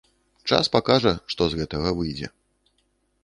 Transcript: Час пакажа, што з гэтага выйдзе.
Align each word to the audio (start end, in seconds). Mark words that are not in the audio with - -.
Час 0.55 0.65
пакажа, 0.75 1.11
што 1.35 1.41
з 1.53 1.59
гэтага 1.61 1.89
выйдзе. 1.99 2.27